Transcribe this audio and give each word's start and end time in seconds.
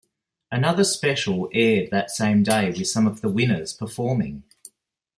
Another 0.51 0.83
special 0.83 1.47
aired 1.53 1.91
that 1.91 2.09
same 2.09 2.41
day 2.41 2.69
with 2.71 2.87
some 2.87 3.05
of 3.05 3.21
the 3.21 3.29
winners 3.29 3.71
performing. 3.71 4.41